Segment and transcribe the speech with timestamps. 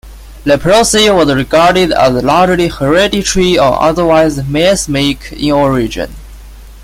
[0.45, 6.11] Leprosy was regarded as largely hereditary or otherwise miasmic in origin.